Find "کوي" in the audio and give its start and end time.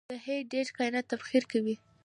1.51-1.75